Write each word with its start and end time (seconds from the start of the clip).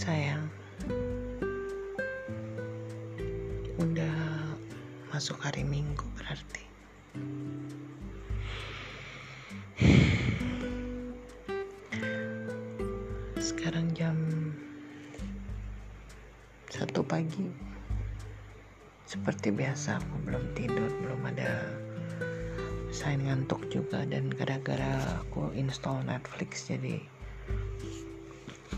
sayang. 0.00 0.48
Udah 3.76 4.56
masuk 5.12 5.36
hari 5.44 5.60
minggu 5.60 6.08
berarti. 6.16 6.64
Sekarang 13.36 13.92
jam 13.92 14.16
satu 16.72 17.04
pagi. 17.04 17.52
Seperti 19.04 19.52
biasa 19.52 19.98
aku 19.98 20.22
belum 20.22 20.54
tidur 20.54 20.86
Belum 21.02 21.18
ada 21.26 21.66
sign 22.94 23.26
ngantuk 23.26 23.66
juga 23.66 24.06
Dan 24.06 24.30
gara-gara 24.30 25.18
aku 25.18 25.50
install 25.58 26.06
Netflix 26.06 26.70
Jadi 26.70 27.19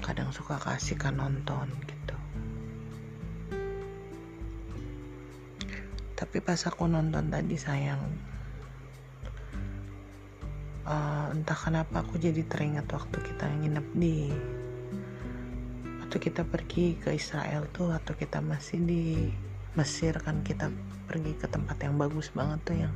kadang 0.02 0.34
suka 0.34 0.58
kasihkan 0.58 1.16
nonton 1.16 1.70
gitu. 1.86 2.16
Tapi 6.18 6.36
pas 6.42 6.58
aku 6.66 6.90
nonton 6.90 7.30
tadi 7.30 7.56
sayang 7.56 8.02
uh, 10.86 11.34
entah 11.34 11.56
kenapa 11.56 12.02
aku 12.02 12.18
jadi 12.18 12.42
teringat 12.46 12.86
waktu 12.90 13.18
kita 13.22 13.44
nginep 13.62 13.86
di 13.96 14.30
waktu 16.02 16.16
kita 16.18 16.42
pergi 16.44 16.98
ke 17.00 17.16
Israel 17.16 17.66
tuh 17.72 17.94
atau 17.94 18.12
kita 18.12 18.44
masih 18.44 18.78
di 18.84 19.04
Mesir 19.72 20.20
kan 20.20 20.44
kita 20.44 20.68
pergi 21.08 21.32
ke 21.32 21.48
tempat 21.48 21.80
yang 21.80 21.96
bagus 21.96 22.28
banget 22.36 22.60
tuh 22.68 22.76
yang 22.76 22.94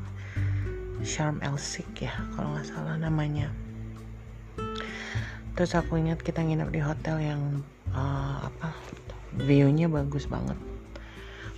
Sharm 1.01 1.41
El 1.41 1.57
Sheikh 1.57 2.05
ya 2.05 2.13
kalau 2.37 2.53
nggak 2.53 2.69
salah 2.69 3.01
namanya 3.01 3.49
terus 5.57 5.73
aku 5.73 5.97
ingat 5.97 6.21
kita 6.21 6.45
nginep 6.45 6.69
di 6.69 6.81
hotel 6.85 7.17
yang 7.19 7.43
uh, 7.97 8.45
apa 8.45 8.77
viewnya 9.35 9.89
bagus 9.89 10.29
banget. 10.29 10.57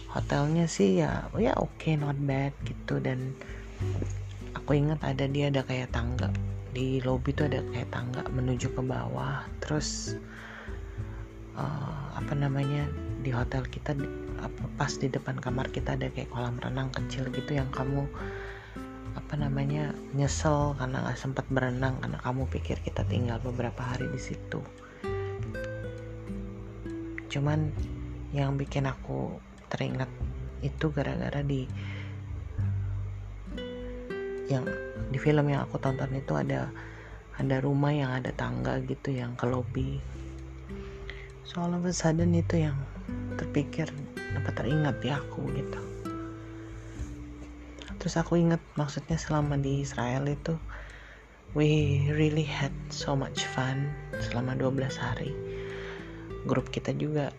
Hotelnya 0.09 0.71
sih 0.71 1.03
ya 1.03 1.27
ya 1.37 1.53
oke 1.59 1.75
okay, 1.77 1.99
not 1.99 2.17
bad 2.17 2.55
gitu. 2.63 3.03
Dan 3.03 3.35
aku 4.55 4.79
ingat 4.79 5.03
ada 5.03 5.27
dia 5.27 5.51
ada 5.51 5.67
kayak 5.67 5.91
tangga. 5.91 6.31
Di 6.71 7.03
lobby 7.03 7.35
tuh 7.35 7.51
ada 7.51 7.61
kayak 7.75 7.91
tangga 7.91 8.23
menuju 8.31 8.71
ke 8.71 8.83
bawah. 8.83 9.43
Terus 9.59 10.15
uh, 11.59 12.15
apa 12.15 12.33
namanya 12.39 12.87
di 13.27 13.35
hotel 13.35 13.67
kita 13.67 13.99
pas 14.79 14.95
di 14.95 15.11
depan 15.11 15.43
kamar 15.43 15.75
kita 15.75 15.99
ada 15.99 16.07
kayak 16.15 16.31
kolam 16.31 16.55
renang 16.63 16.95
kecil 16.95 17.27
gitu 17.35 17.59
yang 17.59 17.67
kamu 17.75 18.07
apa 19.19 19.35
namanya 19.35 19.91
nyesel 20.15 20.79
karena 20.79 21.03
nggak 21.03 21.19
sempat 21.19 21.43
berenang 21.51 21.99
karena 21.99 22.23
kamu 22.23 22.47
pikir 22.47 22.79
kita 22.87 23.03
tinggal 23.11 23.43
beberapa 23.43 23.83
hari 23.83 24.07
di 24.15 24.21
situ. 24.23 24.63
Cuman 27.27 27.75
yang 28.31 28.55
bikin 28.55 28.87
aku 28.87 29.43
teringat 29.67 30.09
itu 30.63 30.95
gara-gara 30.95 31.43
di 31.43 31.67
yang 34.49 34.65
di 35.13 35.19
film 35.21 35.51
yang 35.51 35.69
aku 35.69 35.77
tonton 35.83 36.09
itu 36.17 36.33
ada 36.39 36.73
ada 37.39 37.57
rumah 37.63 37.93
yang 37.93 38.11
ada 38.11 38.33
tangga 38.35 38.81
gitu 38.83 39.13
yang 39.15 39.37
ke 39.39 39.47
lobby 39.47 40.01
so 41.45 41.63
all 41.63 41.73
of 41.73 41.85
sudden 41.95 42.35
itu 42.35 42.67
yang 42.67 42.77
terpikir 43.37 43.87
apa 44.35 44.51
teringat 44.57 44.99
di 45.01 45.09
aku 45.13 45.47
gitu 45.53 45.88
terus 48.09 48.25
aku 48.25 48.41
inget 48.41 48.65
maksudnya 48.73 49.21
selama 49.21 49.61
di 49.61 49.85
Israel 49.85 50.25
itu 50.33 50.57
we 51.53 52.01
really 52.17 52.41
had 52.41 52.73
so 52.89 53.13
much 53.13 53.45
fun 53.45 53.93
selama 54.17 54.57
12 54.57 54.97
hari. 54.97 55.37
Grup 56.49 56.73
kita 56.73 56.97
juga 56.97 57.37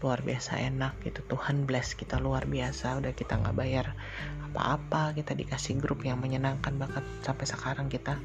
luar 0.00 0.24
biasa 0.24 0.56
enak 0.56 1.04
gitu. 1.04 1.20
Tuhan 1.28 1.68
bless 1.68 1.92
kita 1.92 2.16
luar 2.16 2.48
biasa. 2.48 2.96
Udah 2.96 3.12
kita 3.12 3.44
nggak 3.44 3.52
bayar 3.52 3.92
apa-apa 4.48 5.12
kita 5.20 5.36
dikasih 5.36 5.76
grup 5.76 6.00
yang 6.00 6.16
menyenangkan 6.16 6.80
banget 6.80 7.04
sampai 7.20 7.44
sekarang 7.44 7.92
kita. 7.92 8.16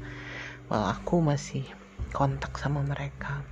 Well 0.72 0.80
aku 0.80 1.20
masih 1.20 1.68
kontak 2.16 2.56
sama 2.56 2.80
mereka. 2.88 3.44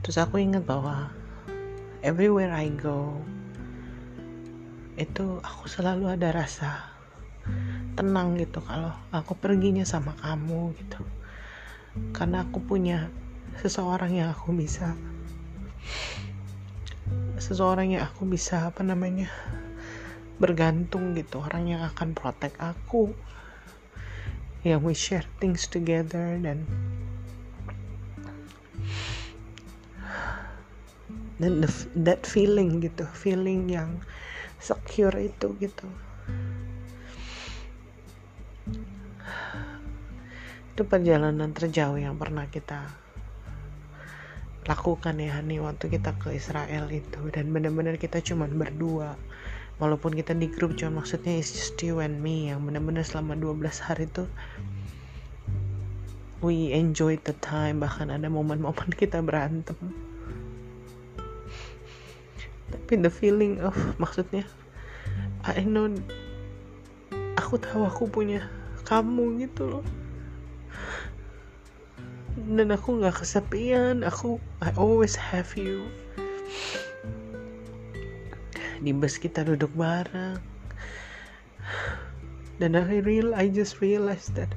Terus 0.00 0.16
aku 0.16 0.40
ingat 0.40 0.64
bahwa 0.64 1.12
everywhere 2.00 2.56
I 2.56 2.72
go 2.72 3.20
itu 4.96 5.44
aku 5.44 5.68
selalu 5.68 6.08
ada 6.16 6.32
rasa 6.32 6.96
tenang 7.96 8.36
gitu 8.40 8.64
kalau 8.64 8.92
aku 9.12 9.36
perginya 9.36 9.84
sama 9.84 10.16
kamu 10.16 10.72
gitu. 10.80 11.00
Karena 12.16 12.44
aku 12.44 12.60
punya 12.64 13.08
seseorang 13.60 14.12
yang 14.16 14.32
aku 14.32 14.52
bisa 14.52 14.96
seseorang 17.36 17.96
yang 17.96 18.08
aku 18.08 18.24
bisa 18.24 18.72
apa 18.72 18.80
namanya 18.80 19.28
bergantung 20.40 21.12
gitu. 21.12 21.44
Orang 21.44 21.68
yang 21.68 21.84
akan 21.84 22.16
protect 22.16 22.56
aku. 22.60 23.12
Yang 24.64 24.80
we 24.82 24.94
share 24.96 25.28
things 25.38 25.68
together 25.68 26.40
dan 26.40 26.66
dan 31.36 31.60
the, 31.60 31.68
that 31.92 32.24
feeling 32.24 32.80
gitu 32.80 33.04
feeling 33.12 33.68
yang 33.68 34.00
secure 34.60 35.16
itu 35.20 35.52
gitu. 35.60 35.86
Itu 40.76 40.82
perjalanan 40.84 41.56
terjauh 41.56 41.96
yang 41.96 42.20
pernah 42.20 42.44
kita 42.52 42.92
lakukan 44.66 45.16
ya 45.22 45.38
Hani 45.38 45.62
waktu 45.62 45.88
kita 45.88 46.18
ke 46.20 46.36
Israel 46.36 46.90
itu. 46.90 47.20
Dan 47.32 47.54
benar-benar 47.54 47.96
kita 47.96 48.20
cuman 48.20 48.60
berdua. 48.60 49.16
Walaupun 49.76 50.16
kita 50.16 50.32
di 50.32 50.48
grup 50.48 50.72
cuma 50.76 51.04
maksudnya 51.04 51.36
it's 51.36 51.52
just 51.52 51.76
you 51.84 52.00
and 52.00 52.24
me 52.24 52.48
yang 52.48 52.64
benar-benar 52.64 53.04
selama 53.04 53.36
12 53.36 53.60
hari 53.84 54.08
itu 54.08 54.24
we 56.40 56.72
enjoyed 56.72 57.20
the 57.28 57.36
time. 57.44 57.80
Bahkan 57.80 58.08
ada 58.12 58.28
momen-momen 58.28 58.90
kita 59.00 59.20
berantem 59.20 60.05
tapi 62.70 62.98
the 62.98 63.10
feeling 63.10 63.62
of 63.62 63.74
maksudnya 64.02 64.42
I 65.46 65.62
know 65.62 65.86
aku 67.38 67.62
tahu 67.62 67.86
aku 67.86 68.10
punya 68.10 68.42
kamu 68.86 69.46
gitu 69.46 69.78
loh. 69.78 69.84
Dan 72.36 72.74
aku 72.74 72.98
nggak 73.02 73.22
kesepian 73.22 74.02
aku 74.02 74.42
I 74.62 74.74
always 74.74 75.14
have 75.14 75.54
you. 75.54 75.86
Di 78.82 78.90
bus 78.90 79.18
kita 79.18 79.46
duduk 79.46 79.70
bareng. 79.78 80.42
Dan 82.58 82.74
I 82.74 82.98
real 83.02 83.30
I 83.34 83.46
just 83.46 83.78
realized 83.78 84.34
that 84.34 84.50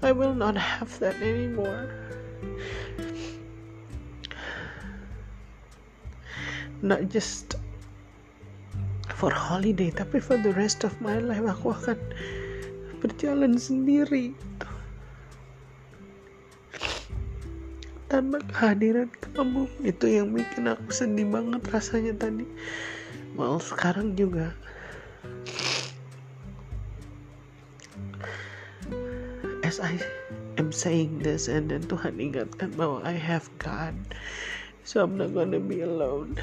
I 0.00 0.10
will 0.16 0.34
not 0.34 0.56
have 0.56 0.96
that 1.04 1.20
anymore 1.20 1.90
not 6.82 7.06
just 7.08 7.54
for 9.14 9.30
holiday 9.30 9.86
tapi 9.94 10.18
for 10.18 10.34
the 10.34 10.50
rest 10.58 10.82
of 10.82 10.90
my 10.98 11.22
life 11.22 11.46
aku 11.46 11.70
akan 11.70 11.98
berjalan 12.98 13.54
sendiri. 13.54 14.34
Tanpa 18.10 18.44
kehadiran 18.50 19.08
kamu 19.32 19.70
itu 19.86 20.04
yang 20.10 20.34
bikin 20.36 20.68
aku 20.68 20.90
sedih 20.92 21.24
banget 21.30 21.62
rasanya 21.70 22.12
tadi. 22.18 22.44
Well 23.38 23.62
sekarang 23.62 24.18
juga. 24.18 24.52
As 29.64 29.80
I 29.80 29.96
am 30.60 30.68
saying 30.68 31.24
this 31.24 31.48
and 31.48 31.72
then 31.72 31.86
Tuhan 31.88 32.20
ingatkan 32.20 32.76
bahwa 32.76 33.00
I 33.06 33.16
have 33.16 33.48
God 33.56 33.96
so 34.82 35.02
I'm 35.02 35.16
not 35.16 35.34
gonna 35.34 35.62
be 35.62 35.80
alone. 35.82 36.38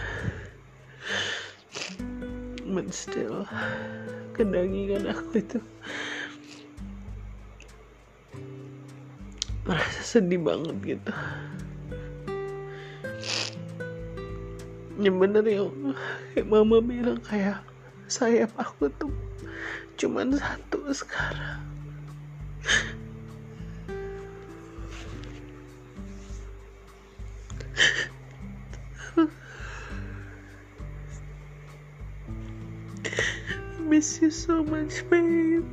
But 2.69 2.93
still 2.95 3.43
aku 4.39 5.31
itu 5.35 5.59
merasa 9.67 10.01
sedih 10.01 10.39
banget 10.41 10.75
gitu. 10.97 11.13
Ya 14.99 15.11
bener 15.11 15.43
ya 15.43 15.63
kayak 16.35 16.47
mama 16.47 16.79
bilang 16.83 17.19
kayak 17.23 17.63
sayap 18.09 18.51
aku 18.57 18.91
tuh 18.99 19.13
cuman 19.99 20.33
satu 20.35 20.87
sekarang 20.91 21.69
miss 33.99 34.21
you 34.21 34.31
so 34.31 34.63
much, 34.63 35.03
babe. 35.09 35.65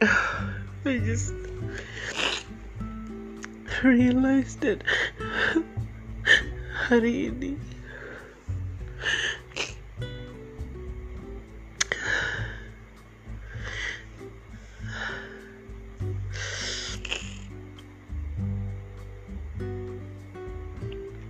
I 0.86 0.98
just 1.04 1.34
realized 3.84 4.62
that 4.62 4.82
honey. 6.88 7.58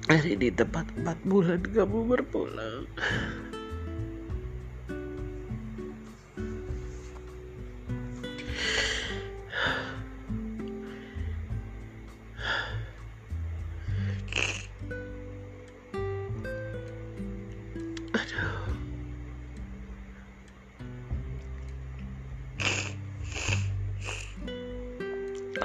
Hari 0.08 0.40
ini 0.40 0.48
tepat 0.48 0.88
empat 0.96 1.20
bulan 1.28 1.60
kamu 1.68 2.00
berpulang. 2.08 2.88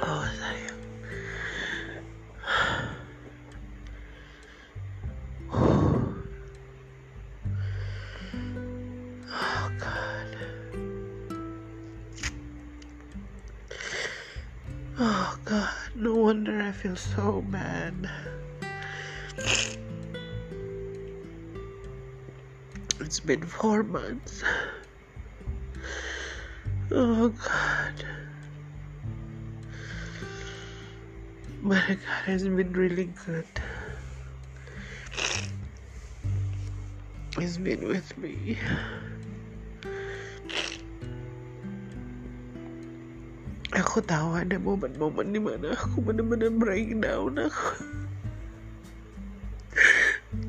Oh 0.04 0.28
sayang 0.36 0.83
Oh 15.06 15.38
God 15.44 15.70
No 15.96 16.16
wonder 16.16 16.62
I 16.62 16.72
feel 16.72 16.96
so 16.96 17.42
bad 17.42 18.10
It's 23.02 23.20
been 23.20 23.42
four 23.46 23.84
months 23.84 24.44
Oh 26.90 27.28
God 27.30 28.06
But 31.64 31.88
God 31.88 32.24
has 32.26 32.44
been 32.44 32.72
really 32.72 33.06
good. 33.26 33.48
He's 37.40 37.58
been 37.58 37.88
with 37.88 38.18
me. 38.18 38.58
Aku 43.74 44.06
tahu 44.06 44.38
ada 44.38 44.62
momen-momen 44.62 45.34
di 45.34 45.42
mana 45.42 45.74
aku 45.74 45.98
benar-benar 46.06 46.54
breakdown 46.62 47.42
aku. 47.42 47.74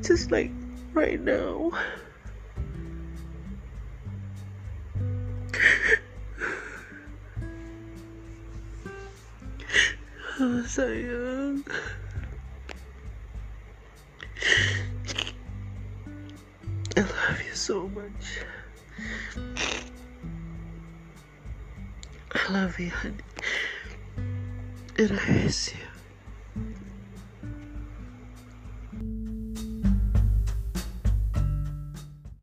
Just 0.05 0.29
like 0.29 0.53
right 0.93 1.17
now. 1.17 1.73
Oh, 10.35 10.61
sayang. 10.69 11.65
I 16.93 17.01
love 17.01 17.41
you 17.41 17.55
so 17.57 17.89
much. 17.89 18.45
Love 22.49 22.79
you, 22.79 22.91
honey. 22.91 23.15
And 24.97 25.19
I 25.19 25.31
miss 25.31 25.73
you. 25.73 25.94